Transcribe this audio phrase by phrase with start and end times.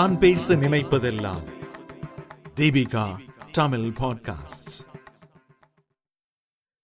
[0.00, 1.52] நான் பேச நினைப்பதெல்லாம்
[2.54, 3.20] தீபிகா
[3.52, 4.80] தமிழ் பாட்காஸ்ட்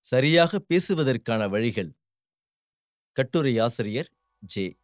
[0.00, 1.92] சரியாக பேசுவதற்கான வழிகள்.
[3.12, 4.76] கட்டுரை ஆசிரியர் ஜே.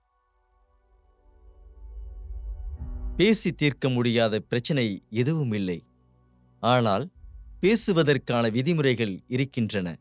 [3.16, 5.84] பேசி தீர்க்க முடியாத பிரச்சனை எதுவும் இல்லை.
[6.60, 7.10] ஆனால்
[7.60, 9.98] பேசுவதற்கான விதிமுறைகள் இருக்கின்றன.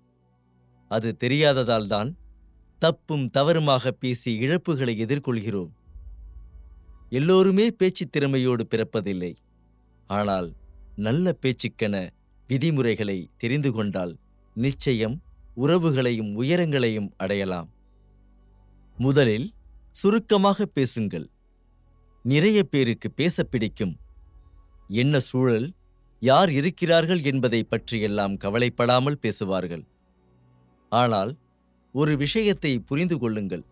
[0.88, 2.13] அது தெரியாததால்தான்
[2.79, 5.79] தப்பும் தவறுமாக பேசி இழப்புகளை எதிர்கொள்கிறோம்.
[7.13, 9.35] எல்லோருமே பேச்சுத் திறமையோடு பிறப்பதில்லை.
[10.07, 10.53] ஆனால்
[10.95, 12.09] நல்ல பேச்சுக்கென
[12.47, 14.17] விதிமுறைகளை தெரிந்து கொண்டால்
[14.53, 15.21] நிச்சயம்
[15.57, 17.69] உறவுகளையும் உயரங்களையும் அடையலாம்.
[18.97, 19.52] முதலில்
[19.91, 21.29] சுருக்கமாக பேசுங்கள்.
[22.23, 23.97] நிறைய பேருக்கு பேச பிடிக்கும்.
[24.88, 25.73] என்ன சூழல்
[26.19, 29.85] யார் இருக்கிறார்கள் என்பதை பற்றியெல்லாம் கவலைப்படாமல் பேசுவார்கள்.
[30.89, 31.38] ஆனால்
[31.91, 33.66] ஒரு விஷயத்தை புரிந்து கொள்ளுங்கள்.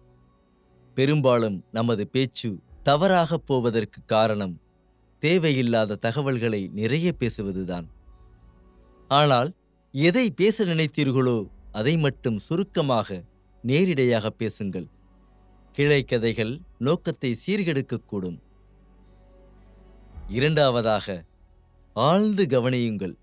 [0.96, 2.60] பெரும்பாலும் நமது பேச்சு
[2.90, 4.54] தவறாகப் போவதற்கு காரணம்
[5.20, 7.88] தேவையில்லாத தகவல்களை நிறைய பேசுவதுதான்.
[9.08, 9.50] ஆனால்
[9.92, 11.38] எதை பேச நினைத்தீர்களோ
[11.72, 13.24] அதை மட்டும் சுருக்கமாக
[13.64, 14.88] நேரிடையாக பேசுங்கள்.
[15.78, 18.40] கிளைக்கதைகள் நோக்கத்தை சீர்கெடுக்கக்கூடும்.
[20.28, 21.24] இரண்டாவதாக
[21.94, 23.16] ஆழ்ந்து கவனியுங்கள்.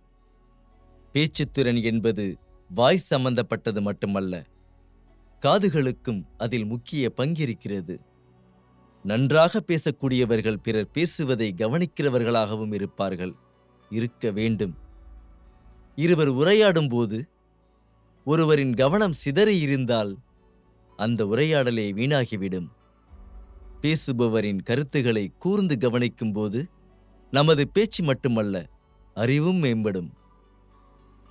[1.13, 2.39] பேச்சுத்திறன் என்பது
[2.71, 4.45] வாய் சம்பந்தப்பட்டது மட்டுமல்ல
[5.43, 7.97] காதுகளுக்கும் அதில் முக்கிய பங்கிருக்கிறது.
[9.07, 13.35] நன்றாக பேசக்கூடியவர்கள் பிறர் பேசுவதை கவனிக்கிறவர்களாகவும் இருப்பார்கள்.
[13.91, 14.75] இருக்க வேண்டும்.
[15.97, 17.19] இருவர் உரையாடும்போது
[18.25, 20.19] ஒருவரின் கவனம் சிதறி இருந்தால்
[20.97, 22.69] அந்த உரையாடலே வீணாகிவிடும்.
[23.83, 26.67] பேசுபவரின் கருத்துக்களை கூர்ந்து கவனிக்கும்போது
[27.31, 28.69] நமது பேச்சு மட்டுமல்ல
[29.15, 30.11] அறிவும் மேம்படும்.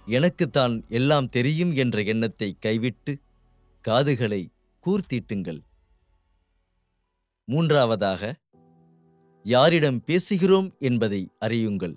[0.06, 3.20] எனக்குத்தான் எல்லாம் தெரியும் என்ற எண்ணத்தை கைவிட்டு
[3.82, 4.50] காதுகளை
[4.86, 5.62] கூர்த்தீட்டுங்கள்.
[7.46, 8.34] மூன்றாவதாக
[9.44, 11.96] யாரிடம் பேசுகிறோம் என்பதை அறியுங்கள்.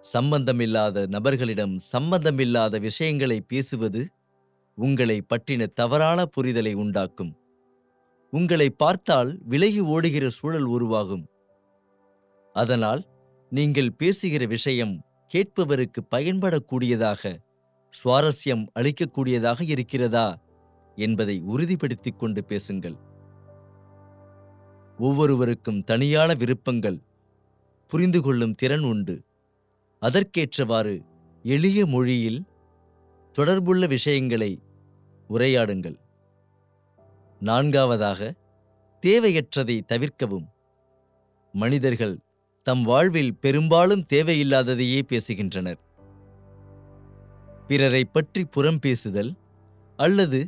[0.00, 4.02] சம்பந்தமில்லாத நபர்களிடம் சம்பந்தமில்லாத விஷயங்களை பேசுவது
[4.74, 7.32] உங்களை பற்றின தவறான புரிதலை உண்டாக்கும்.
[8.30, 11.28] உங்களை பார்த்தால் விலகி ஓடுகிற சூழல் உருவாகும்.
[12.52, 13.02] அதனால்
[13.48, 14.94] நீங்கள் பேசுகிற விஷயம்
[15.34, 17.32] கேட்பவருக்கு பயன்படக்கூடியதாக
[17.92, 20.26] சுவாரஸ்யம் அளிக்கக்கூடியதாக இருக்கிறதா
[20.96, 22.96] என்பதை உறுதிப்படுத்திக் கொண்டு பேசுங்கள்.
[25.00, 26.98] ஒவ்வொருவருக்கும் தனியான விருப்பங்கள்
[27.90, 29.16] புரிந்து கொள்ளும் திறன் உண்டு.
[30.02, 30.94] அதற்கேற்றவாறு
[31.44, 32.40] எளிய மொழியில்
[33.34, 34.52] தொடர்புள்ள விஷயங்களை
[35.30, 35.98] உரையாடுங்கள்.
[37.40, 38.34] நான்காவதாக
[39.02, 40.48] தேவையற்றதை தவிர்க்கவும்.
[41.54, 42.16] மனிதர்கள்
[42.66, 45.80] தம் வாழ்வில் பெரும்பாலும் தேவையில்லாததையே பேசுகின்றனர்.
[47.66, 49.32] பிறரை பற்றி புறம் பேசுதல்
[49.98, 50.40] அல்லது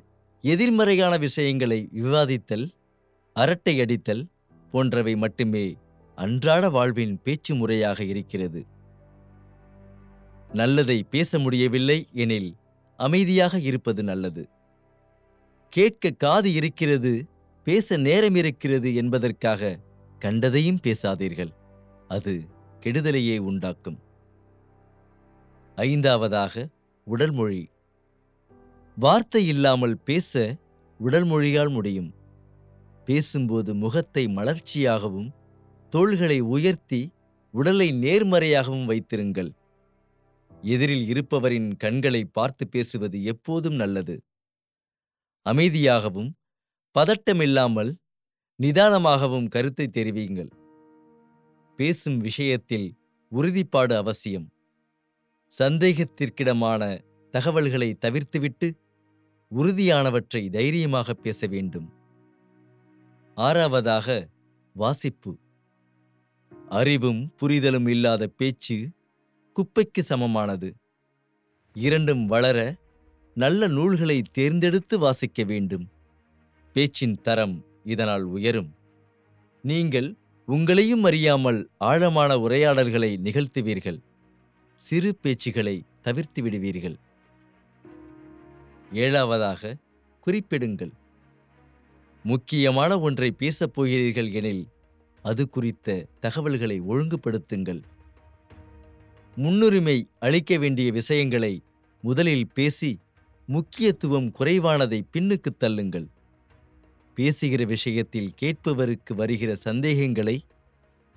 [0.45, 2.67] எதிர்மறையான விஷயங்களை விவாதித்தல்
[3.37, 4.23] அரட்டை அடித்தல்
[4.73, 5.77] போன்றவை மட்டுமே
[6.15, 8.67] அன்றாட வாழ்வின் பேச்சு முறையாக இருக்கிறது.
[10.53, 12.51] நல்லதை பேச முடியவில்லை எனில்
[12.97, 14.49] அமைதியாக இருப்பது நல்லது.
[15.71, 17.13] கேட்க காது இருக்கிறது
[17.65, 19.79] பேச நேரம் இருக்கிறது என்பதற்காக
[20.19, 21.53] கண்டதையும் பேசாதீர்கள்.
[22.09, 22.35] அது
[22.81, 23.99] கெடுதலையே உண்டாக்கும்.
[25.77, 26.67] ஐந்தாவதாக
[27.07, 27.63] உடல் மொழி.
[28.97, 30.57] வார்த்தை இல்லாமல் பேச
[30.99, 32.11] உடல் மொழியால் முடியும்.
[33.05, 35.31] பேசும்போது முகத்தை மலர்ச்சியாகவும்
[35.91, 37.13] தோள்களை உயர்த்தி
[37.51, 39.51] உடலை நேர்மறையாகவும் வைத்திருங்கள்.
[40.63, 44.23] எதிரில் இருப்பவரின் கண்களை பார்த்து பேசுவது எப்போதும் நல்லது.
[45.47, 46.31] அமைதியாகவும்
[46.99, 47.93] பதட்டமில்லாமல்
[48.63, 50.51] நிதானமாகவும் கருத்தை தெரிவியுங்கள்.
[51.77, 52.89] பேசும் விஷயத்தில்
[53.29, 54.47] உறுதிப்பாடு அவசியம்.
[55.59, 56.83] சந்தேகத்திற்கிடமான
[57.31, 58.69] தகவல்களை தவிர்த்துவிட்டு
[59.51, 61.89] உறுதியானவற்றை தைரியமாக பேச வேண்டும்.
[63.37, 64.29] ஆறாவதாக
[64.73, 65.39] வாசிப்பு.
[66.69, 68.91] அறிவும் புரிதலும் இல்லாத பேச்சு
[69.57, 70.75] குப்பைக்கு சமமானது.
[71.75, 72.75] இரண்டும் வளர
[73.35, 75.89] நல்ல நூல்களை தேர்ந்தெடுத்து வாசிக்க வேண்டும்.
[76.73, 78.75] பேச்சின் தரம் இதனால் உயரும்.
[79.63, 80.15] நீங்கள்
[80.47, 83.99] உங்களையும் அறியாமல் ஆழமான உரையாடல்களை நிகழ்த்துவீர்கள்.
[84.75, 86.97] சிறு பேச்சுகளை தவிர்த்து விடுவீர்கள்.
[88.93, 89.75] ஏழாவதாக
[90.27, 90.93] குறிப்பிடுங்கள்.
[92.25, 94.69] முக்கியமான ஒன்றை பேசப் போகிறீர்கள் எனில்
[95.23, 97.83] அது குறித்த தகவல்களை ஒழுங்குபடுத்துங்கள்.
[99.37, 101.63] முன்னுரிமை அளிக்க வேண்டிய விஷயங்களை
[102.03, 102.99] முதலில் பேசி
[103.47, 106.07] முக்கியத்துவம் குறைவானதை பின்னுக்குத் தள்ளுங்கள்.
[107.15, 110.45] பேசுகிற விஷயத்தில் கேட்பவருக்கு வருகிற சந்தேகங்களை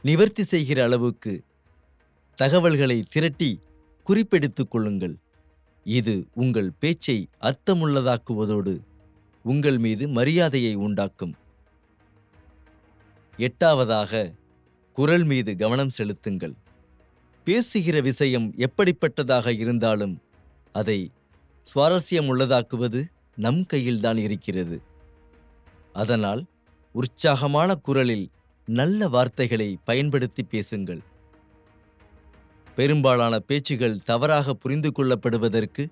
[0.01, 1.44] நிவர்த்தி செய்கிற அளவுக்கு
[2.36, 3.60] தகவல்களை திரட்டி
[4.08, 5.18] குறிப்பெடுத்துக் கொள்ளுங்கள்.
[5.84, 8.80] இது உங்கள் பேச்சை அர்த்தமுள்ளதாக்குவதோடு
[9.45, 11.33] உங்கள் மீது மரியாதையை உண்டாக்கும்.
[13.38, 14.33] எட்டாவதாக
[14.94, 16.56] குரல் மீது கவனம் செலுத்துங்கள்.
[17.44, 20.15] பேசுகிற விஷயம் எப்படிப்பட்டதாக இருந்தாலும்
[20.74, 21.12] அதை
[21.65, 23.01] சுவாரஸ்யம் உள்ளதாக்குவது
[23.36, 24.77] நம் கையில்தான் இருக்கிறது.
[25.94, 26.45] அதனால்
[26.91, 28.30] உற்சாகமான குரலில்
[28.65, 31.01] நல்ல வார்த்தைகளை பயன்படுத்தி பேசுங்கள்.
[32.75, 35.83] பெரும்பாலான பேச்சுகள் தவறாக புரிந்து கொள்ளப்படுவதற்கு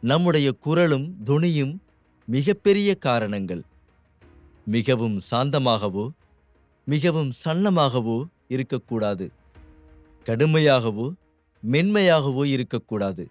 [0.00, 1.74] நம்முடைய குரலும் தொனியும்
[2.34, 3.62] மிகப்பெரிய காரணங்கள்.
[4.66, 6.04] மிகவும் சாந்தமாகவோ
[6.86, 8.16] மிகவும் சன்னமாகவோ
[8.48, 9.26] இருக்கக்கூடாது.
[10.24, 11.06] கடுமையாகவோ
[11.62, 13.24] மென்மையாகவோ இருக்கக்கூடாது.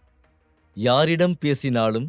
[0.77, 2.07] யாரிடம் பேசினாலும்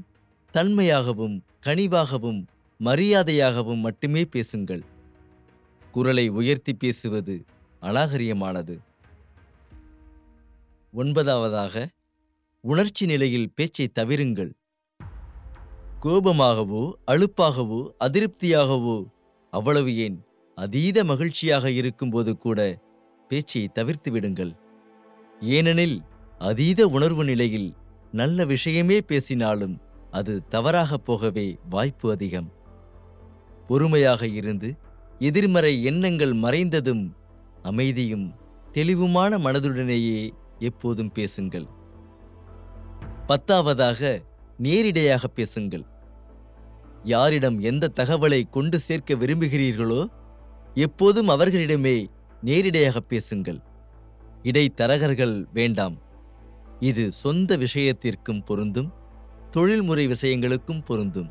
[0.54, 2.40] தன்மையாகவும் கனிவாகவும்
[2.80, 4.84] மரியாதையாகவும் மட்டுமே பேசுங்கள்.
[5.92, 7.36] குரலை உயர்த்தி பேசுவது
[7.82, 8.76] அநாகரியமானது
[10.94, 11.74] ஒன்பதாவதாக
[12.64, 14.52] உணர்ச்சி நிலையில் பேச்சை தவிருங்கள்.
[16.02, 19.06] கோபமாகவோ அழுப்பாகவோ அதிருப்தியாகவோ
[19.50, 20.24] அவ்வளவு ஏன்?
[20.54, 22.80] அதீத மகிழ்ச்சியாக இருக்கும்போது கூட
[23.28, 24.52] பேச்சை தவிர்த்து விடுங்கள்.
[25.40, 26.02] ஏனெனில்
[26.38, 27.74] அதீத உணர்வு நிலையில்
[28.12, 29.80] நல்ல விஷயமே பேசினாலும்
[30.10, 32.52] அது தவறாகப் போகவே வாய்ப்பு அதிகம்.
[33.66, 34.76] பொறுமையாக இருந்து
[35.18, 37.12] எதிர்மறை எண்ணங்கள் மறைந்ததும்
[37.62, 38.34] அமைதியும்
[38.72, 41.66] தெளிவுமான மனதுடனேயே எப்போதும் பேசுங்கள்.
[43.26, 44.28] பத்தாவதாக
[44.64, 45.84] நேரிடையாக பேசுங்கள்.
[47.04, 50.00] யாரிடம் எந்த தகவலை கொண்டு சேர்க்க விரும்புகிறீர்களோ
[50.74, 51.96] எப்போதும் அவர்களிடமே
[52.42, 53.60] நேரிடையாக பேசுங்கள்.
[54.42, 55.96] இடைத்தரகர்கள் வேண்டாம்.
[56.80, 58.90] இது சொந்த விஷயத்திற்கும் பொருந்தும்
[59.50, 61.30] தொழில்முறை விஷயங்களுக்கும் பொருந்தும்.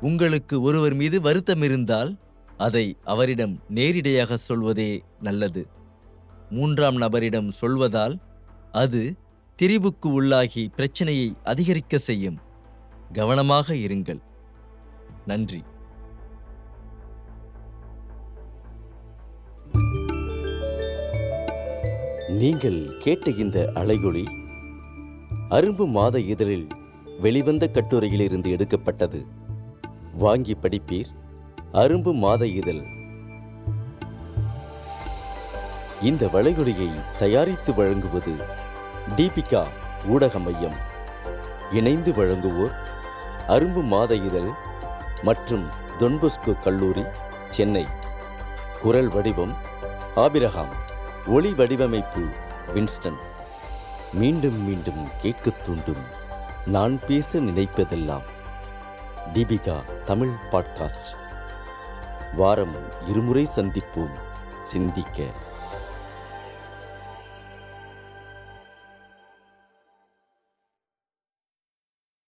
[0.00, 2.10] உங்களுக்கு ஒருவர் மீது வருத்தம் இருந்தால்
[2.56, 5.62] அதை அவரிடம் நேரிடையாக சொல்வதே நல்லது.
[6.50, 8.16] மூன்றாம் நபரிடம் சொல்வதால்
[8.72, 9.00] அது
[9.62, 12.38] திரிவுக்கு உள்ளாகி பிரச்சனையை அதிகரிக்க செய்யும்.
[13.12, 14.20] கவனமாக இருங்கள்.
[15.26, 15.64] நன்றி.
[22.28, 24.24] நீங்கள் கேட்ட இந்த அலையொளி
[25.50, 26.66] அரும்பு மாத இதழில்
[27.20, 29.26] வெளிவந்த கட்டுரையிலிருந்து எடுக்கப்பட்டது.
[30.14, 31.10] வாங்கி படிப்பீர்
[31.72, 32.82] அரும்பு மாத இதழ்.
[36.02, 38.62] இந்த வளைகுடியை தயாரித்து வழங்குவது
[39.08, 39.66] தீபிகா
[40.06, 40.74] ஊடக மையம்.
[41.70, 42.74] இணைந்து வழங்குவோர்
[43.48, 44.48] அரும்பு மாத இதழ்
[45.22, 45.68] மற்றும்
[45.98, 47.04] தொன்பொஸ்கோ கல்லூரி
[47.48, 47.86] சென்னை.
[48.80, 49.56] குரல் வடிவம்
[50.14, 50.68] ஆபிரகாம்.
[51.26, 52.28] ஒளி வடிவமைப்பு
[52.74, 53.18] வின்ஸ்டன்.
[54.12, 56.02] மீண்டும் மீண்டும் கேட்கத் தூண்டும்.
[56.66, 58.22] நான் பேச நினைப்பதெல்லாம்
[59.32, 61.16] தீபிகா தமிழ் பாட்காஸ்ட்.
[62.34, 62.74] வாரம்
[63.06, 64.18] இருமுறை சந்திப்போம்.
[64.56, 65.22] சிந்திக்க.